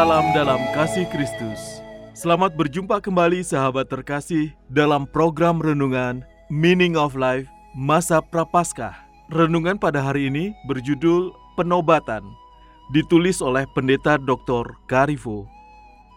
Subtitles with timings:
[0.00, 1.84] Salam dalam kasih Kristus.
[2.16, 7.44] Selamat berjumpa kembali sahabat terkasih dalam program renungan Meaning of Life
[7.76, 8.96] Masa Prapaskah.
[9.28, 12.24] Renungan pada hari ini berjudul Penobatan,
[12.96, 14.72] ditulis oleh Pendeta Dr.
[14.88, 15.44] Karifo.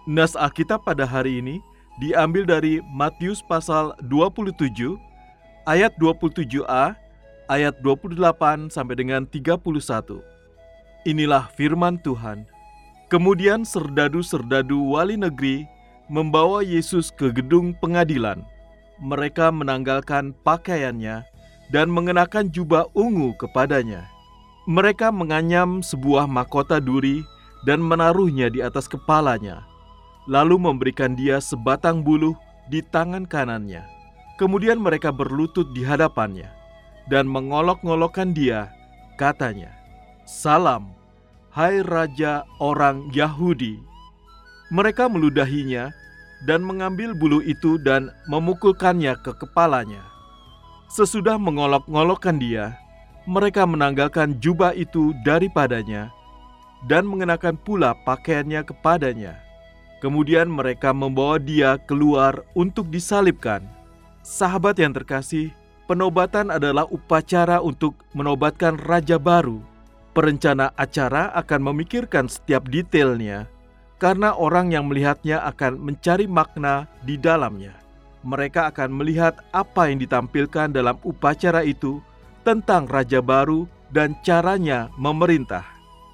[0.07, 1.59] Nas Alkitab pada hari ini
[1.99, 4.95] diambil dari Matius pasal 27
[5.67, 6.95] ayat 27a
[7.51, 8.15] ayat 28
[8.71, 9.59] sampai dengan 31.
[11.03, 12.52] Inilah firman Tuhan.
[13.13, 15.69] Kemudian serdadu-serdadu wali negeri
[16.09, 18.41] membawa Yesus ke gedung pengadilan.
[18.97, 21.21] Mereka menanggalkan pakaiannya
[21.69, 24.09] dan mengenakan jubah ungu kepadanya.
[24.65, 27.21] Mereka menganyam sebuah mahkota duri
[27.69, 29.61] dan menaruhnya di atas kepalanya,
[30.25, 32.33] lalu memberikan dia sebatang buluh
[32.73, 33.85] di tangan kanannya.
[34.41, 36.49] Kemudian mereka berlutut di hadapannya
[37.13, 38.73] dan mengolok-ngolokkan dia,
[39.21, 39.69] katanya,
[40.25, 41.02] "Salam,
[41.53, 43.77] Hai Raja orang Yahudi.
[44.73, 45.93] Mereka meludahinya
[46.49, 50.01] dan mengambil bulu itu dan memukulkannya ke kepalanya.
[50.89, 52.73] Sesudah mengolok-ngolokkan dia,
[53.29, 56.09] mereka menanggalkan jubah itu daripadanya
[56.89, 59.37] dan mengenakan pula pakaiannya kepadanya.
[60.01, 63.61] Kemudian mereka membawa dia keluar untuk disalibkan.
[64.25, 65.53] Sahabat yang terkasih,
[65.85, 69.72] penobatan adalah upacara untuk menobatkan raja baru.
[70.13, 73.49] Perencana acara akan memikirkan setiap detailnya,
[73.97, 77.73] karena orang yang melihatnya akan mencari makna di dalamnya.
[78.21, 81.97] Mereka akan melihat apa yang ditampilkan dalam upacara itu
[82.45, 85.65] tentang raja baru dan caranya memerintah.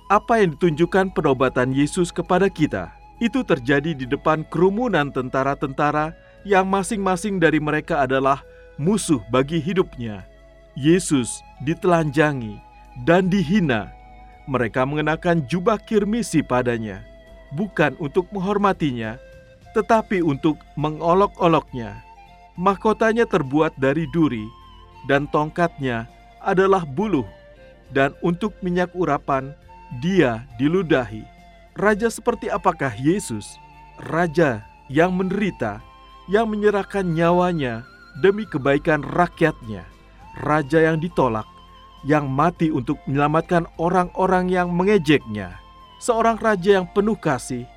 [0.08, 6.16] Apa yang ditunjukkan penobatan Yesus kepada kita itu terjadi di depan kerumunan tentara-tentara
[6.48, 8.42] yang masing-masing dari mereka adalah
[8.80, 10.24] musuh bagi hidupnya.
[10.80, 12.69] Yesus ditelanjangi
[13.06, 13.94] dan dihina.
[14.50, 17.06] Mereka mengenakan jubah kirmisi padanya,
[17.54, 19.22] bukan untuk menghormatinya,
[19.78, 22.02] tetapi untuk mengolok-oloknya.
[22.58, 24.44] Mahkotanya terbuat dari duri,
[25.06, 26.10] dan tongkatnya
[26.42, 27.28] adalah buluh,
[27.94, 29.54] dan untuk minyak urapan
[30.02, 31.24] dia diludahi.
[31.78, 33.56] Raja seperti apakah Yesus?
[34.02, 35.80] Raja yang menderita,
[36.28, 37.86] yang menyerahkan nyawanya
[38.20, 39.86] demi kebaikan rakyatnya.
[40.44, 41.46] Raja yang ditolak,
[42.08, 45.60] yang mati untuk menyelamatkan orang-orang yang mengejeknya.
[46.00, 47.68] Seorang raja yang penuh kasih,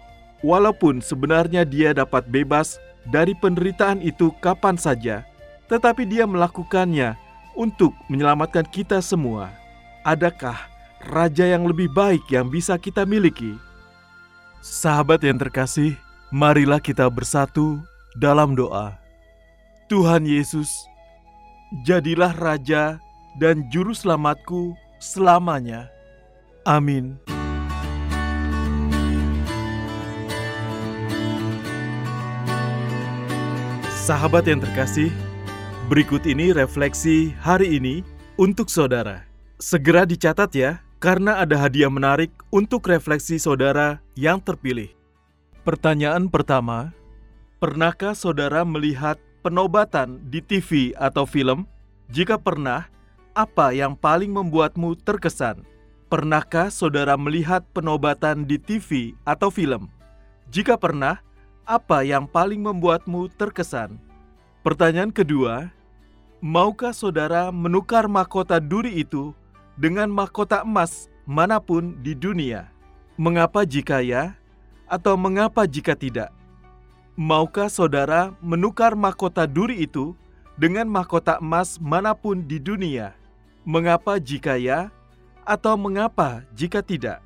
[0.47, 2.79] walaupun sebenarnya dia dapat bebas
[3.11, 5.27] dari penderitaan itu kapan saja,
[5.67, 7.19] tetapi dia melakukannya
[7.59, 9.51] untuk menyelamatkan kita semua.
[10.07, 10.59] Adakah
[11.11, 13.59] raja yang lebih baik yang bisa kita miliki?
[14.63, 15.99] Sahabat yang terkasih,
[16.31, 17.83] marilah kita bersatu
[18.15, 18.95] dalam doa.
[19.91, 20.71] Tuhan Yesus,
[21.83, 23.03] jadilah raja
[23.41, 25.89] dan juru selamatku selamanya.
[26.69, 27.19] Amin.
[34.03, 35.15] Sahabat yang terkasih,
[35.87, 38.03] berikut ini refleksi hari ini
[38.35, 39.23] untuk saudara.
[39.63, 44.91] Segera dicatat ya, karena ada hadiah menarik untuk refleksi saudara yang terpilih.
[45.63, 46.91] Pertanyaan pertama,
[47.63, 51.67] pernahkah saudara melihat penobatan di TV atau film?
[52.11, 52.91] Jika pernah,
[53.33, 55.65] apa yang paling membuatmu terkesan?
[56.13, 59.89] Pernahkah saudara melihat penobatan di TV atau film?
[60.53, 61.25] Jika pernah,
[61.65, 63.97] apa yang paling membuatmu terkesan?
[64.61, 65.73] Pertanyaan kedua,
[66.45, 69.33] maukah saudara menukar mahkota duri itu
[69.81, 72.69] dengan mahkota emas mana pun di dunia?
[73.17, 74.37] Mengapa jika ya,
[74.85, 76.29] atau mengapa jika tidak?
[77.17, 80.13] Maukah saudara menukar mahkota duri itu
[80.61, 83.22] dengan mahkota emas mana pun di dunia?
[83.63, 84.91] Mengapa jika ya,
[85.47, 87.23] atau mengapa jika tidak?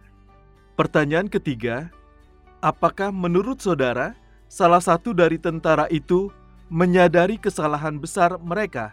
[0.76, 1.88] Pertanyaan ketiga,
[2.60, 4.12] apakah menurut saudara
[4.46, 6.28] salah satu dari tentara itu
[6.68, 8.92] menyadari kesalahan besar mereka?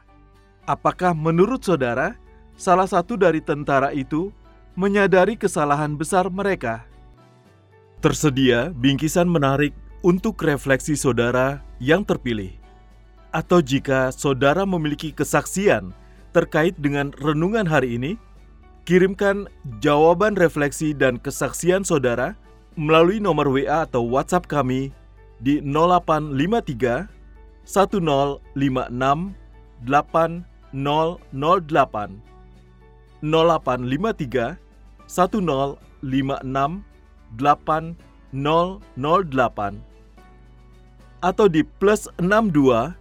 [0.63, 2.15] Apakah menurut saudara
[2.55, 4.31] salah satu dari tentara itu
[4.73, 6.85] menyadari kesalahan besar mereka.
[8.01, 9.71] Tersedia bingkisan menarik
[10.03, 12.51] untuk refleksi saudara yang terpilih.
[13.33, 15.95] Atau jika saudara memiliki kesaksian
[16.33, 18.17] terkait dengan renungan hari ini,
[18.83, 19.47] kirimkan
[19.79, 22.35] jawaban refleksi dan kesaksian saudara
[22.75, 24.91] melalui nomor WA atau WhatsApp kami
[25.39, 27.07] di 0853
[27.63, 28.43] 1056
[29.85, 32.17] 8008
[33.23, 34.59] 0853
[35.07, 36.83] 1056
[37.37, 39.79] 8008
[41.23, 42.91] atau di plus 62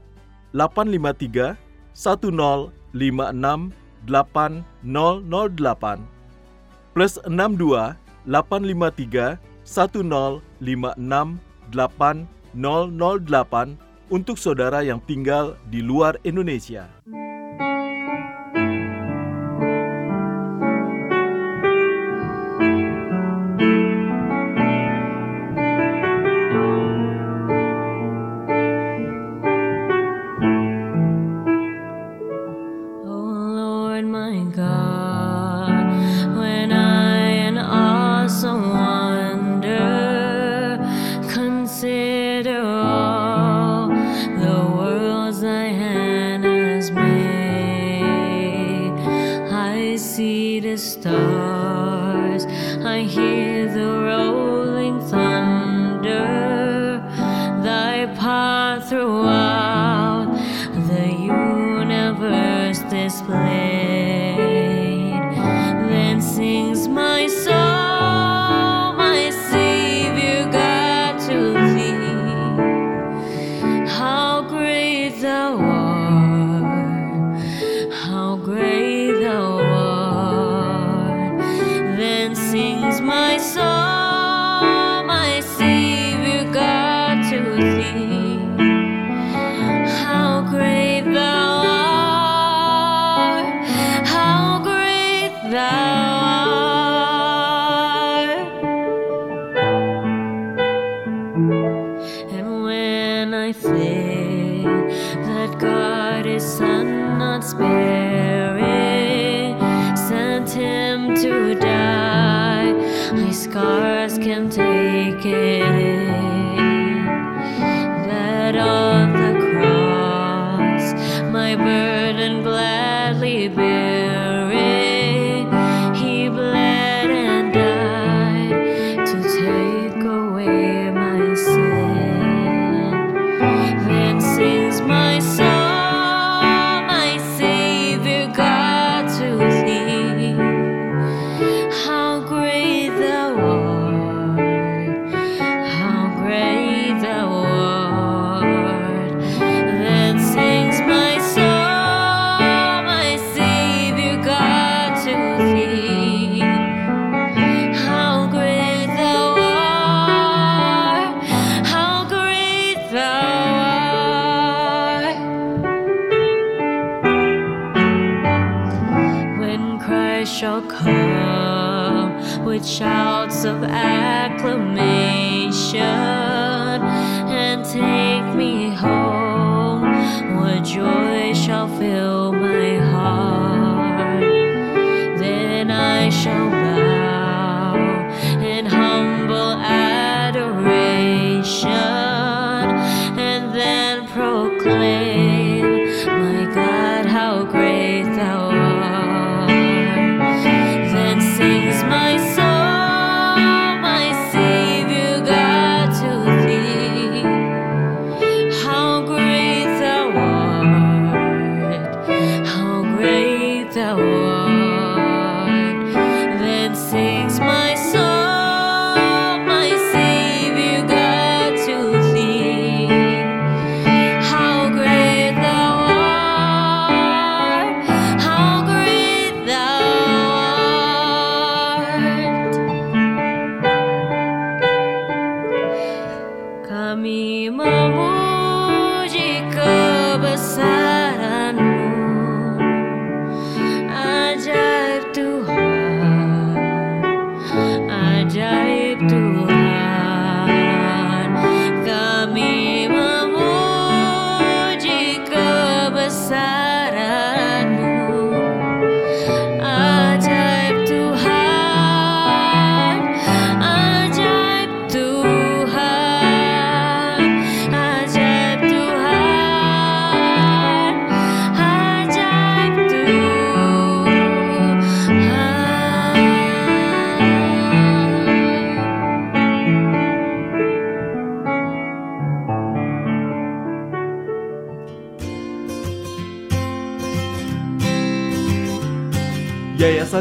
[0.55, 1.59] 853
[1.97, 3.73] 1056 8008
[6.93, 7.97] plus 62
[8.29, 11.41] 853 1056
[11.73, 16.85] 8008 untuk saudara yang tinggal di luar Indonesia.
[63.03, 63.72] this place.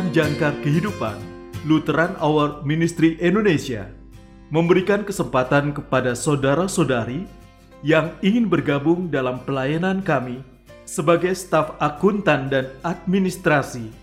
[0.01, 1.13] Yayasan Jangkar Kehidupan,
[1.69, 3.85] Lutheran Hour Ministry Indonesia,
[4.49, 7.29] memberikan kesempatan kepada saudara-saudari
[7.85, 10.41] yang ingin bergabung dalam pelayanan kami
[10.89, 13.93] sebagai staf akuntan dan administrasi.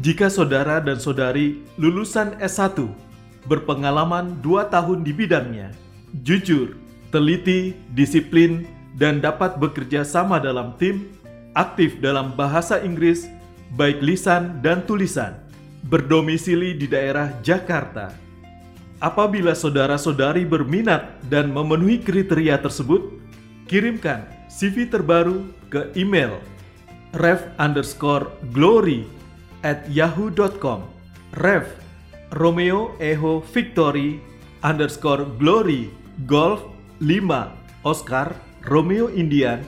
[0.00, 2.88] Jika saudara dan saudari lulusan S1
[3.44, 5.76] berpengalaman 2 tahun di bidangnya,
[6.24, 6.72] jujur,
[7.12, 8.64] teliti, disiplin,
[8.96, 11.04] dan dapat bekerja sama dalam tim,
[11.52, 13.28] aktif dalam bahasa Inggris,
[13.74, 15.36] baik lisan dan tulisan,
[15.88, 18.14] berdomisili di daerah Jakarta.
[18.98, 23.14] Apabila saudara-saudari berminat dan memenuhi kriteria tersebut,
[23.70, 26.40] kirimkan CV terbaru ke email
[27.14, 29.04] rev underscore glory
[29.62, 30.82] at yahoo.com
[31.38, 31.64] rev
[32.36, 34.20] Romeo Eho Victory
[34.66, 35.92] underscore glory
[36.26, 36.60] golf
[37.00, 38.34] 5 Oscar
[38.66, 39.62] Romeo Indian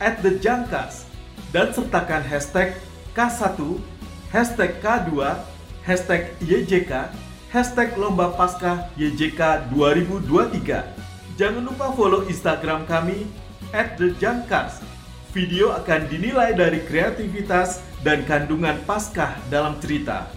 [0.00, 1.04] at the Jangkas
[1.52, 2.80] dan sertakan hashtag
[3.12, 3.60] K1,
[4.32, 5.10] hashtag K2,
[5.84, 7.12] hashtag YJK,
[7.52, 11.36] hashtag Lomba Paskah YJK 2023.
[11.36, 13.28] Jangan lupa follow Instagram kami
[13.74, 14.93] at the Jangkars.
[15.34, 20.30] Video akan dinilai dari kreativitas dan kandungan paskah dalam cerita.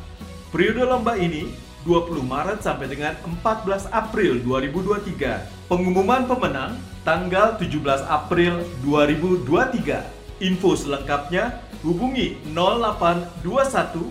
[0.50, 1.54] Periode lomba ini
[1.86, 5.70] 20 Maret sampai dengan 14 April 2023.
[5.70, 7.78] Pengumuman pemenang tanggal 17
[8.10, 10.02] April 2023.
[10.42, 14.02] Info selengkapnya hubungi 0821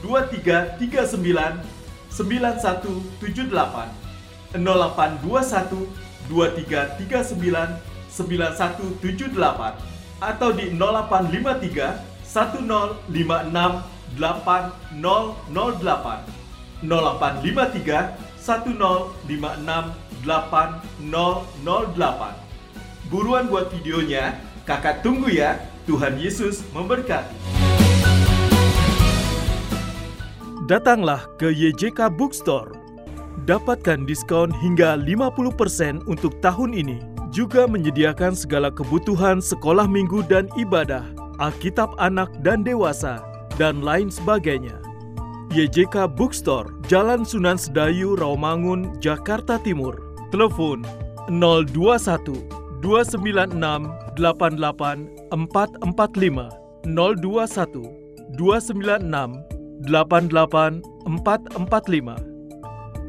[0.00, 1.60] 2339
[2.08, 5.92] 9178 0821
[6.32, 9.91] 2339 9178
[10.22, 13.10] atau di 0853 1056
[14.14, 22.42] 8008 0853 1056 8008
[23.12, 25.60] Buruan buat videonya, kakak tunggu ya.
[25.82, 27.34] Tuhan Yesus memberkati.
[30.70, 32.70] Datanglah ke YJK Bookstore.
[33.44, 41.02] Dapatkan diskon hingga 50% untuk tahun ini juga menyediakan segala kebutuhan sekolah minggu dan ibadah,
[41.40, 43.24] Alkitab anak dan dewasa,
[43.56, 44.76] dan lain sebagainya.
[45.52, 49.96] YJK Bookstore, Jalan Sunan Sedayu, Rawamangun, Jakarta Timur.
[50.32, 50.80] Telepon
[51.28, 52.40] 021
[52.80, 53.52] 296
[54.16, 56.48] 88 445
[56.88, 57.84] 021
[58.32, 59.44] 296
[59.84, 62.32] 88 445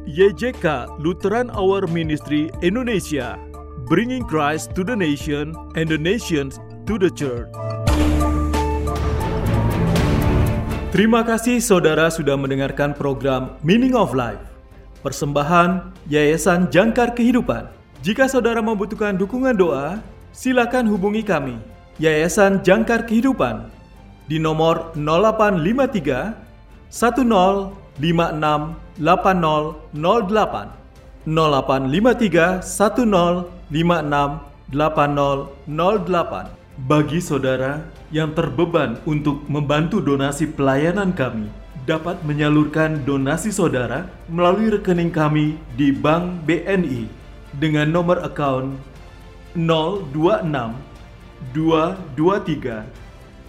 [0.04, 0.66] YJK
[1.00, 3.40] Lutheran Hour Ministry Indonesia
[3.84, 6.56] bringing Christ to the nation and the nations
[6.88, 7.52] to the church.
[10.88, 14.40] Terima kasih saudara sudah mendengarkan program Meaning of Life.
[15.04, 17.68] Persembahan Yayasan Jangkar Kehidupan.
[18.00, 20.00] Jika saudara membutuhkan dukungan doa,
[20.32, 21.60] silakan hubungi kami.
[22.00, 23.68] Yayasan Jangkar Kehidupan
[24.30, 26.32] di nomor 0853
[26.88, 30.83] 1056 8008
[31.24, 36.52] 0853 10 568008.
[36.74, 41.46] Bagi saudara yang terbeban untuk membantu donasi pelayanan kami,
[41.86, 47.06] dapat menyalurkan donasi saudara melalui rekening kami di Bank BNI
[47.56, 48.74] dengan nomor account
[49.54, 50.74] 026
[51.54, 52.82] 223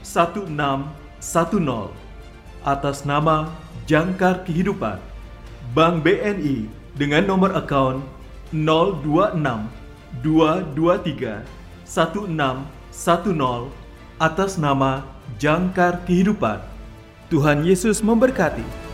[0.05, 1.89] 1610
[2.61, 3.49] atas nama
[3.89, 5.01] Jangkar Kehidupan.
[5.73, 8.03] Bank BNI dengan nomor account
[8.55, 9.43] 026
[10.23, 11.43] 223
[11.83, 13.69] 1610
[14.15, 15.03] atas nama
[15.35, 16.63] Jangkar Kehidupan.
[17.27, 18.84] Tuhan Yesus memberkati.